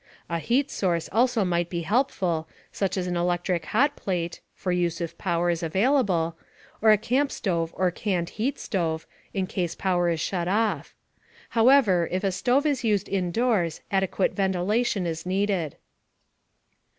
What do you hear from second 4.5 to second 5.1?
(for use